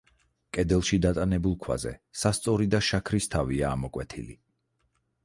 [0.57, 1.91] კედელში დატანებულ ქვაზე
[2.21, 4.35] სასწორი და შაქრის თავია ამოკვეთილი.